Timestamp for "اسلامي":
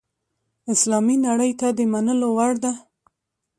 0.73-1.15